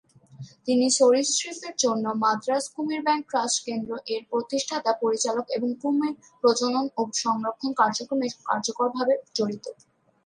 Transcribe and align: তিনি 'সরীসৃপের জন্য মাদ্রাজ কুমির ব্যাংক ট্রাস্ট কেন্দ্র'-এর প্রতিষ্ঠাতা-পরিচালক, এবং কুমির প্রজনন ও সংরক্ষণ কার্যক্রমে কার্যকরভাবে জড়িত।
তিনি 0.65 0.85
'সরীসৃপের 0.91 1.75
জন্য 1.79 2.05
মাদ্রাজ 2.23 2.65
কুমির 2.73 3.01
ব্যাংক 3.03 3.23
ট্রাস্ট 3.29 3.57
কেন্দ্র'-এর 3.65 4.21
প্রতিষ্ঠাতা-পরিচালক, 4.31 5.45
এবং 5.49 5.69
কুমির 5.81 6.13
প্রজনন 6.41 6.85
ও 6.97 7.11
সংরক্ষণ 7.21 7.71
কার্যক্রমে 7.81 8.27
কার্যকরভাবে 8.49 9.13
জড়িত। 9.35 9.65